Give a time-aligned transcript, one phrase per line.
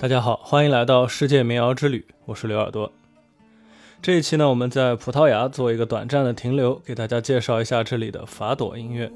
[0.00, 2.92] 大家好，欢迎来到世界民谣之旅，我是刘耳朵。
[4.00, 9.10] 这一期呢，我们在葡萄牙做一个短暂的停留，给大家介绍一下这里的法朵音乐。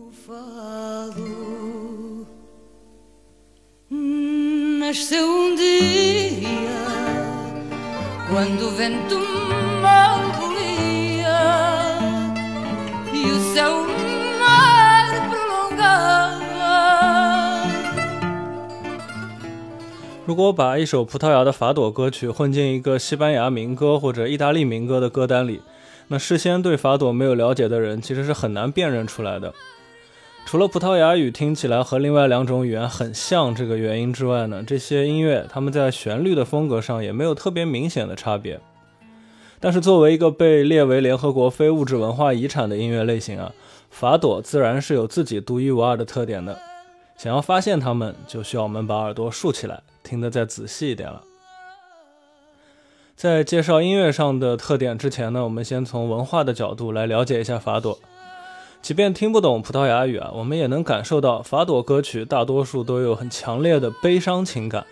[13.12, 13.81] you sound
[20.32, 25.60] 如果把一首葡萄牙的法朵歌曲混进一个西班牙民歌或者意大利民歌的歌单里，
[26.08, 29.52] 那事先对法朵没有了解的人其实是很难辨认出来的。
[30.46, 38.58] 除了葡萄牙语听起来和另外两种语言很像这个原因之外呢，这些音乐它们在旋律的风格上也没有特别明显的差别。
[39.60, 43.52] 但是作为一个被列为联合国非物质文化遗产的音乐类型啊，
[43.90, 46.58] 法朵自然是有自己独一无二的特点的。
[47.22, 49.80] 想要发现它们，就需要我们把耳朵竖起来。
[50.02, 51.22] 听得再仔细一点了。
[53.14, 57.96] 在介绍音乐上的特点之前呢，我们先从文化的角度来了解一下法朵。
[58.80, 64.84] 即便听不懂葡萄牙语啊，我们也能感受到法朵歌曲大多数都有很强烈的悲伤情感。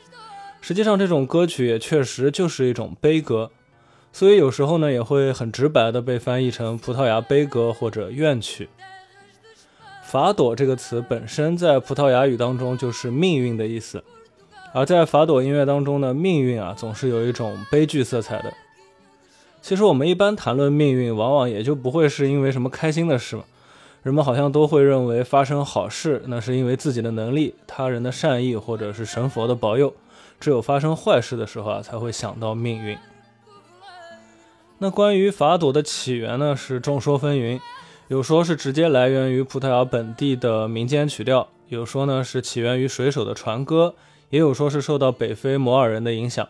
[0.60, 3.50] 实际上，这种歌曲也确实就是一种悲歌，
[4.12, 8.68] 所以有时候呢，也会很直白的被翻译成葡萄牙悲歌或者怨曲。
[10.10, 14.02] 法朵这个词本身在葡萄牙语当中就是命运的意思。
[14.74, 18.52] 而在法朵音乐当中呢，命运啊总是有一种悲剧色彩的。
[19.62, 23.44] 其实我们一般谈论命运，往往也就不会是因为什么开心的事嘛。
[24.02, 29.94] 人们好像都会认为发生好事，那是因为自己的能力、他人的善意，或者是神佛的保佑。
[30.40, 32.98] 只有发生坏事的时候啊，才会想到命运。
[34.78, 37.60] 那关于法朵的起源呢，是众说纷纭。
[38.10, 43.94] 有说是直接来源于葡萄牙本地的民间曲调，有说呢是起源于水手的船歌。
[44.30, 46.48] 也有说是受到北非摩尔人的影响，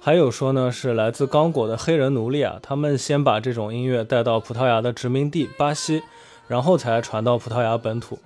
[0.00, 6.04] 还有说呢是来自刚果的黑人奴隶啊，他们先把这种音乐带到葡萄牙的殖民地巴西，
[6.46, 8.20] 然后才传到葡萄牙本土。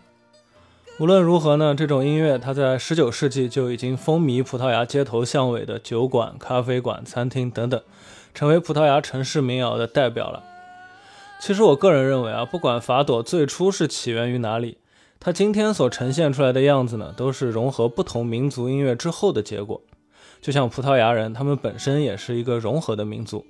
[0.98, 7.81] 无论如何呢，这种音乐它在19世纪就已经风靡葡萄牙街头巷尾的酒馆、咖啡馆、餐厅等等，
[8.34, 10.42] 成为葡萄牙城市民谣的代表了。
[11.41, 14.78] 其实我个人认为啊，不管法朵最初是起源于哪里。
[15.21, 19.81] 它今天所呈现出来的样子呢，都是融合不同民族音乐之后的结果。
[20.41, 23.44] 就像葡萄牙人，他们本身也是一个融合的民族，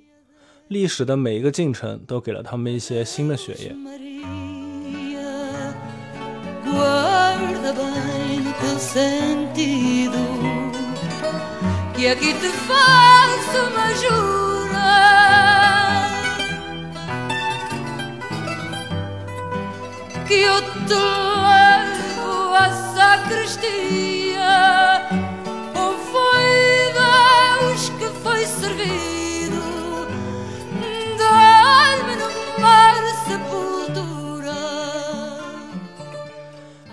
[0.67, 3.75] 历史的每一个进程都给了他们一些新的血液。
[20.35, 20.95] You do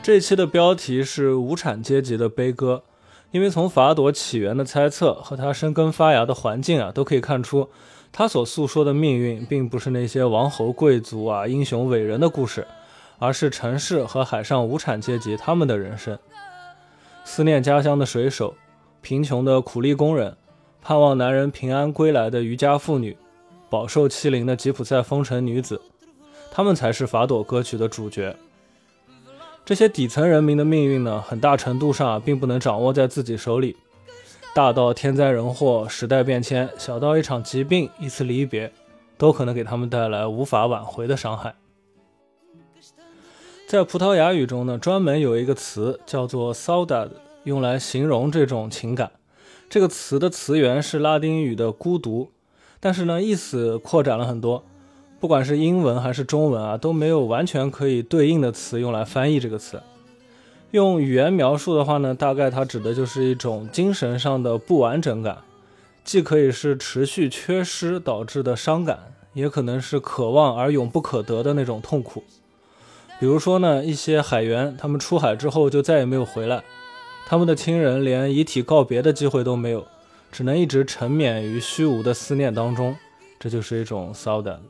[0.03, 2.85] 这期的标题是无产阶级的悲歌，
[3.33, 7.69] 因为从法朵起源的猜测和它生根发芽的环境啊，都可以看出，
[8.13, 12.65] 它所诉说的命运并不是那些王侯贵族啊、英雄伟人的故事。
[13.19, 16.19] 而是城市和海上无产阶级他们的人生，
[17.25, 18.55] 思念家乡的水手，
[19.01, 20.37] 贫穷的苦力工人，
[20.83, 23.17] 盼望男人平安归来的渔家妇女，
[23.71, 25.81] 饱受欺凌的吉普赛风尘女子，
[26.51, 28.37] 他们才是法朵歌曲的主角。
[29.65, 33.77] 这些底层人民的命运呢，很大程度上并不能掌握在自己手里，
[34.55, 38.73] 大到天灾人祸、时代变迁，小到一场疾病、一次离别，
[39.19, 41.55] 都可能给他们带来无法挽回的伤害。
[43.67, 47.11] 在葡萄牙语中呢，专门有一个词叫做 s a u d a d
[47.43, 49.11] 用来形容这种情感。
[49.69, 52.31] 这个词的词源是拉丁语的“孤独”，
[52.79, 54.63] 但是呢，意思扩展了很多。
[55.19, 59.83] 不管是英文还是中文啊，都没有完全可以对应的词用来翻译这个词。
[60.71, 65.39] 用语言描述的话呢，大概它指的就是一种精神上的不完整感，
[66.05, 72.23] 既可以是持续缺失导致的伤感，也可能是渴望而永不可得的那种痛苦。
[73.19, 76.63] 比如说呢，一些海员，他们出海之后就再也没有回来，
[77.27, 79.87] 他们的亲人连遗体告别的机会都没有，
[80.31, 82.95] 只能一直沉湎于虚无的思念当中，
[83.39, 84.61] 这就是一种骚的。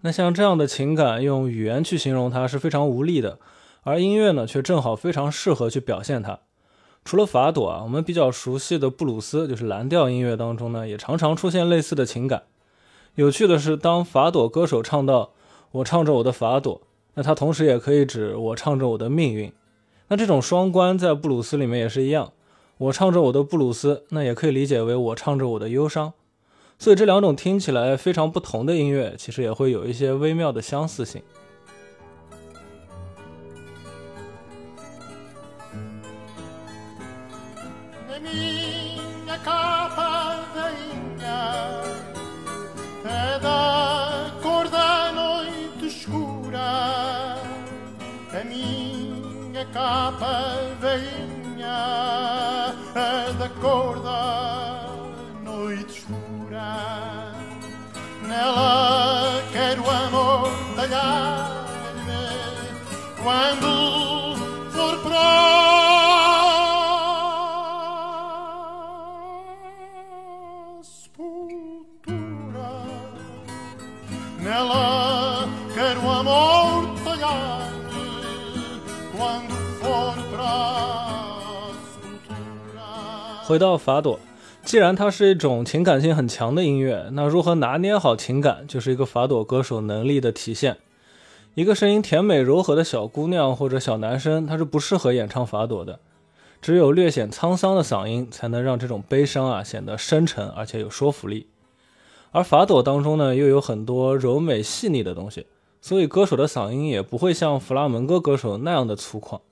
[0.00, 3.38] 那像这样的情感，用语言去形容它是非常无力的，
[3.82, 6.38] 而音乐呢，却正好非常适合去表现它。
[7.04, 12.44] 除了法朵啊，我们比较熟悉的布鲁斯，就是蓝调音乐当中呢，也常常出现类似的情感。
[13.16, 15.32] 有趣的是，当法朵歌手唱到
[15.72, 16.80] “我唱着我的法朵”。
[17.16, 19.52] 那它同时也可以指我唱着我的命运，
[20.08, 22.32] 那这种双关在布鲁斯里面也是一样。
[22.78, 26.12] 我唱着我的布鲁斯，那也可以理解为我唱着我的忧伤。
[26.78, 31.22] 所以这两种听起来非常不同的音乐，其实也会有一些微妙的相似性。
[49.72, 52.74] capa veinha
[53.38, 54.86] da cor da
[55.42, 57.32] noite escura.
[58.26, 62.26] Nela quero amor talhar-me
[63.22, 63.75] quando
[83.46, 84.18] 回到法朵，
[84.64, 90.78] 既然它是一种情感性很强的音乐，那如何拿捏好情感，就是一个法朵歌手能力的体现。
[91.54, 96.00] 一个声音甜美柔和的小姑娘或者小男生，他是不适合演唱法朵的。
[96.60, 101.46] 只有略显沧桑的嗓音，才能让这种悲伤啊显得深沉而且有说服力。
[102.32, 105.46] 而法朵当中呢，又有很多柔美细腻的东西，
[105.80, 109.42] 所以歌手的嗓音也不会像弗拉门戈歌手那样的粗犷。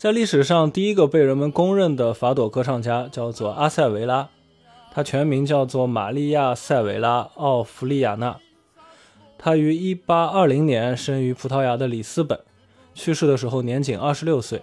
[0.00, 4.30] 在历史上，第一个被人们公认的法朵歌唱家叫做阿塞维拉，
[4.94, 8.38] 他全名叫做玛利亚·塞维拉·奥弗利亚纳。
[9.36, 12.40] 他于1820年生于葡萄牙的里斯本，
[12.94, 14.62] 去世的时候年仅26岁。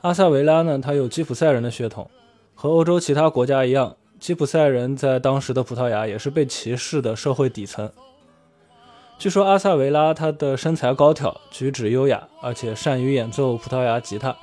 [0.00, 2.10] 阿塞维拉呢，他有吉普赛人的血统，
[2.54, 7.92] 和欧洲其他国家一样，吉普赛人在当时的葡萄牙也是被歧视的社会底层。
[9.18, 14.36] 据说阿萨维拉她的身材高挑，举止优雅，而且善于演奏葡萄牙吉他。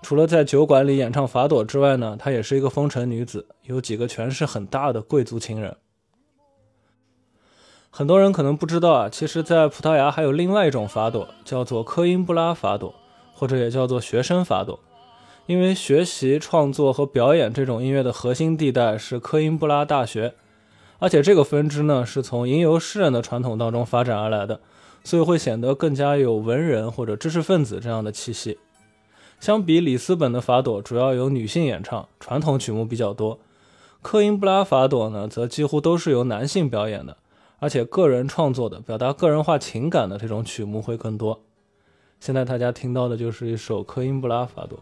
[0.00, 5.76] 除了在酒馆里演唱法朵之外呢，她也是一个风尘女子，有几个权势很大的贵族情人。
[7.90, 12.94] 很多人可能不知道啊，其实，在葡萄牙还有另外一种法朵，叫做科因布拉法朵，
[13.34, 14.80] 或者也叫做学生法朵。
[15.44, 20.34] 因为学习、创作和表演这种音乐的核心地带是科因布拉大学。
[20.98, 24.60] 而且这个分支呢，是从吟游诗人的传统当中发展而来的，
[25.04, 28.58] 所以会显得更加有文人或者知识分子这样的气息。
[29.38, 33.38] 相比里斯本的法朵，主要由女性演唱，传统曲目比较多；
[34.02, 37.16] 科因布拉法朵呢，则几乎都是由男性表演的，
[37.60, 41.40] 而且个人创作的、表达个人化情感的这种曲目会更多。
[42.18, 44.80] 现在大家听到的就是一首科因布拉法朵。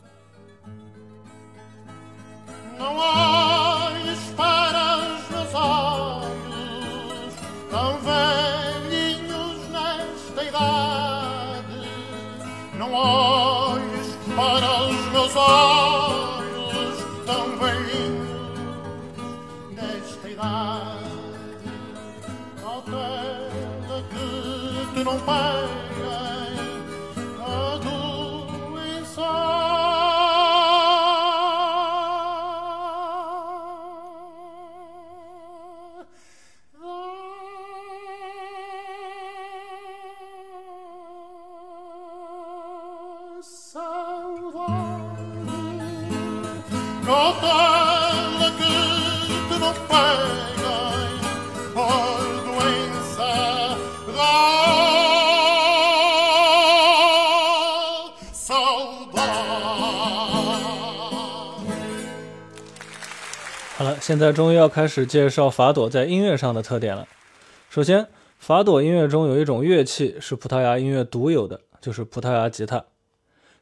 [47.16, 47.66] umah。
[63.78, 67.06] 好了，现在终于要开始介绍法朵在音乐上的特点了。
[67.68, 68.08] 首先，
[68.38, 72.84] 法朵音乐中有一种乐器是葡萄牙音乐独有的，就是葡萄牙吉他。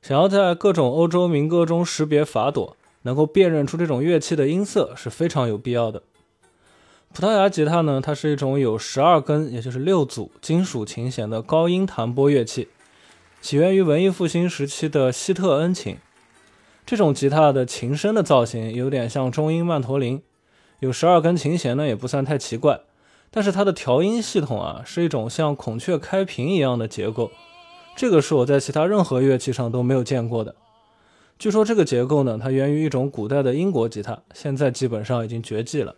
[0.00, 6.02] 想要在各种欧洲民歌中识别法朵，能够辨认出这种乐器的音色是非常有必要的。
[7.14, 12.68] 葡萄牙吉他呢，它是一种有十二根，也就是六组金属琴弦的高音弹拨乐器。
[13.40, 15.96] 起源于文艺复兴时期的希特恩琴，
[16.84, 20.23] 这种吉他的琴身的造型有点像中音曼陀林，
[20.80, 22.80] 有十二根琴弦呢，也不算太奇怪。
[23.30, 27.30] 但是它的调音系统啊，是一种像孔雀开屏一样的结构，
[27.94, 30.54] 这个是我在其他任何乐器上都没有见过的。
[31.38, 35.96] 据说这个结构呢，它源于一种古代的英国吉他，现在基本上已经绝迹了。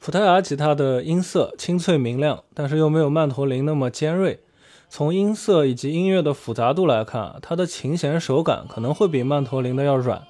[0.00, 4.40] 葡萄牙吉他的音色清脆明亮，但是又没有曼陀林那么尖锐。
[4.88, 10.24] 从音色以及音乐的复杂度来看，它的琴弦手感可能会比曼陀林的要软，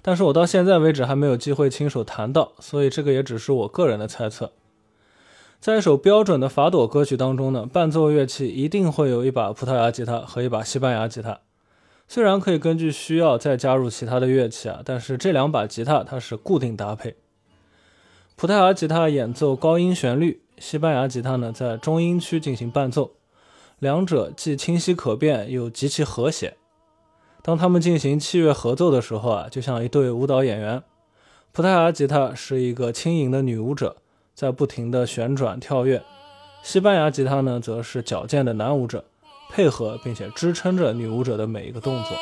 [0.00, 4.52] 但是我到现在为止还没有机会亲手弹到，所以这个也只是我个人的猜测。
[5.60, 11.40] 在一首标准的法朵歌曲当中呢，伴奏乐器一定会有一把葡萄牙吉他和一把西班牙吉他，
[12.12, 17.14] 虽然可以根据需要再加入其他的乐器啊，但是这两把吉他它是固定搭配。
[18.34, 23.12] 葡萄牙吉他演奏高音旋律，西班牙吉他呢在中音区进行伴奏，
[23.78, 26.56] 两者既清晰可辨又极其和谐。
[27.42, 30.82] 当他们进行器乐合奏的时候啊，就像一对舞蹈演员。
[31.52, 33.98] 葡萄牙吉他是一个轻盈的女舞者，
[34.34, 36.00] 在不停的旋转跳跃；
[36.64, 39.04] 西班牙吉他呢，则是矫健的男舞者。
[39.52, 42.16] 配合并且支撑着女舞者的每一个动作。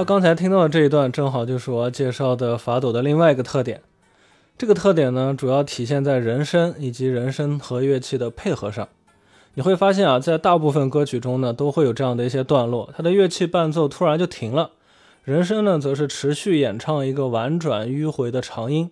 [0.00, 3.82] 家刚才听到的这一段，正好就是我介绍的法斗的另外一个特点。
[4.56, 8.88] 这个特点呢，主要体现在人声以及人声和乐器的配合上。
[9.54, 14.70] 你会发现啊，在大部分歌曲中呢，都会有这样的一些段落，它的乐器伴奏突然就停了，
[15.22, 18.90] 人声呢则是持续演唱一个婉转迂回的长音。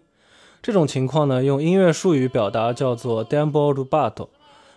[0.60, 4.28] 这种情况呢，用音乐术语表达叫做 “tempo rubato”，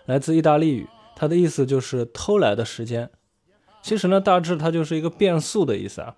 [0.05, 3.09] 来自意大利语，它的意思就是偷来的时间。
[3.81, 6.15] 其实呢，大致它就是一个变速的意思啊。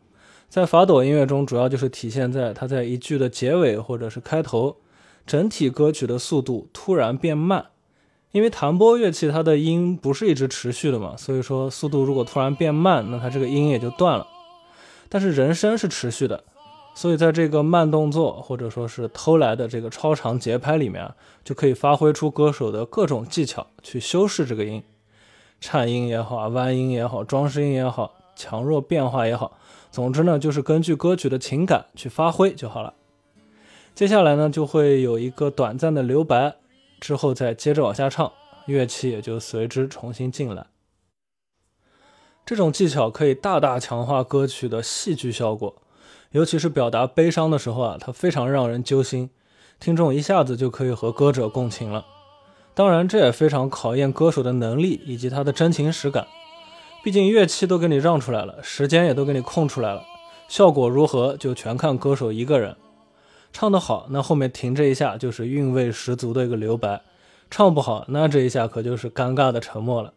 [0.50, 4.78] 在法朵音乐中，主要就是体现在它在一句的结尾或者是开头，
[5.26, 7.68] 整体歌曲的速度突然变慢。
[8.32, 14.28] 因为弹拨乐器它的音不是一直持续的嘛，所以说速度如果突然变慢，那它这个音也就断了。
[15.08, 16.44] 但是人声是持续的，
[16.96, 21.12] 所以在这个慢动作或者说是偷来的这个超长节拍里面，
[21.44, 24.84] 就可以发挥出歌手的各种技巧去修饰这个音。
[25.64, 29.58] 颤音也好啊，弯音也好，装饰音也好，强弱变化也好，
[29.90, 32.94] 总之呢，就是根据歌曲的情感去发挥就好了。
[33.96, 36.56] 接下来呢，就会有一个短暂的留白，
[37.00, 38.34] 之后再接着往下唱，
[38.66, 40.68] 乐器也就随之重新进来。
[42.46, 45.82] 这种技巧可以大大强化歌曲的戏剧效果，
[46.32, 49.30] 尤其是表达悲伤的时候啊，它非常让人揪心，
[49.80, 52.06] 听众一下子就可以和歌者共情了。
[52.76, 56.26] 当然，这也非常考验歌手的能力以及他的真情实感。
[57.04, 60.04] 毕竟乐器都给你让出来了，时间也都给你空出来了，
[60.48, 62.76] 效果如何就全看歌手一个人。
[63.52, 67.02] 唱得好，那后面停这一下就是韵味十足的一个留白；
[67.52, 70.14] 唱不好，那这一下可就是尴尬的沉默了。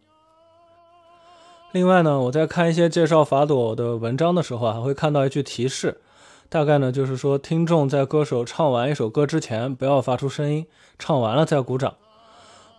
[1.73, 6.01] 另外呢，我在看一些介绍法朵的文章的时候啊，还会看到一句提示，
[6.49, 10.65] 大概呢就是说，听众在歌手唱完一首歌之前，不要发出声音，
[10.97, 11.93] 唱完了再鼓掌。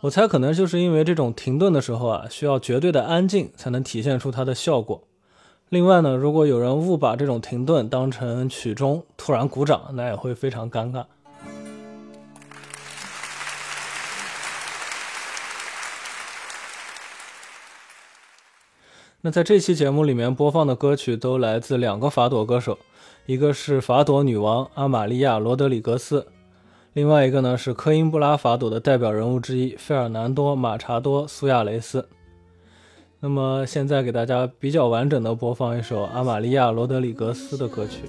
[0.03, 5.03] 我猜可能就是因为这种停顿的时候啊，需要绝对的安静才能体现出它的效果。
[5.71, 11.05] 另外呢，如果有人误把这种停顿当成曲终，突然鼓掌，那也会非常尴尬。
[19.23, 22.79] 那在这期节目里面播放的歌曲都来自两个法朵歌手，
[23.27, 26.29] 一个是法朵女王阿玛利亚·罗德里格斯。
[26.99, 32.05] 另外一个呢是科音布拉法朵的代表人物之一费尔南多·马查多·苏亚雷斯。
[33.21, 38.03] 那么现在给大家比较完整的播放一首阿玛利亚·罗德里格斯的歌曲。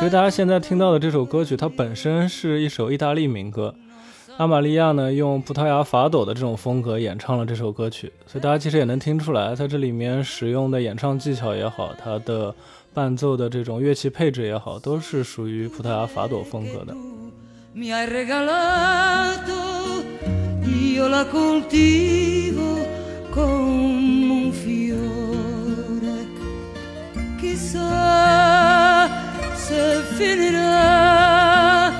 [0.00, 3.74] 其实大家现在听到的这首歌曲，它本身是一首意大利民歌。
[4.38, 12.54] 阿玛利亚呢，用葡萄牙法朵的这种风格演唱了这首歌曲，所以大家其实也能听出来，在这里面使用的演唱技巧也好，它的
[12.94, 16.96] 伴奏的这种乐器配置也好，都是属于葡萄牙法朵风格的。
[29.70, 31.92] se finirà.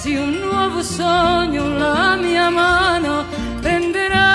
[0.00, 3.24] se un nuovo sogno la mia mano
[3.62, 4.32] prenderà.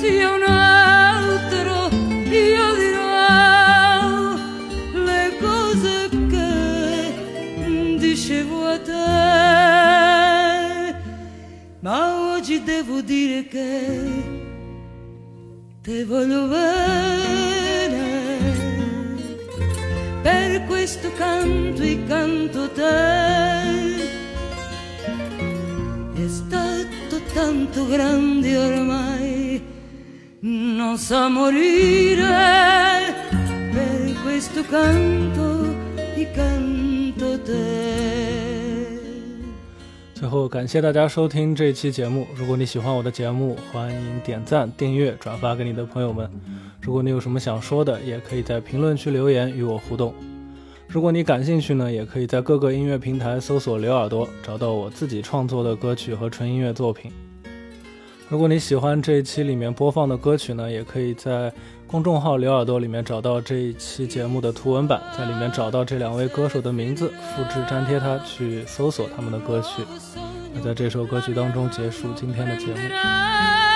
[0.00, 1.74] se un altro
[2.54, 4.34] io dirò
[5.08, 5.94] le cose
[6.32, 6.50] che
[8.04, 9.10] dicevo a te.
[11.84, 11.96] Ma
[12.34, 13.70] oggi devo dire che
[15.82, 16.61] te voglio vedere.
[27.92, 29.62] Tanto grande ormai,
[30.40, 33.14] non sa morire,
[33.72, 37.60] per questo canto e canto te.
[40.14, 42.26] 最后，感谢大家收听这期节目。
[42.34, 46.30] 如果你喜欢我的节目，欢迎点赞、订阅、转发给你的朋友们。
[46.80, 50.14] 如果你有什么想说的，也可以在评论区留言与我互动。
[50.86, 57.10] 如果你感兴趣呢，也可以在各个音乐平台搜索“刘耳朵”，找到我自己创作的歌曲和纯音乐作品。
[58.32, 61.52] 如果你喜欢这一期里面播放的歌曲呢，也可以在
[61.86, 69.82] 公众号“刘耳朵”里面找到这一期节目的图文版，在里面找到这两位歌手的名字，复制粘贴它，去搜索他们的歌曲。
[70.54, 73.71] 那在这首歌曲当中结束今天的节目。